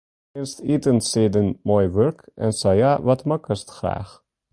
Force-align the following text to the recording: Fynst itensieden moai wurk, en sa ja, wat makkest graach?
Fynst 0.37 0.57
itensieden 0.75 1.47
moai 1.71 1.87
wurk, 1.97 2.19
en 2.47 2.53
sa 2.61 2.71
ja, 2.81 2.91
wat 3.07 3.21
makkest 3.29 3.69
graach? 3.77 4.13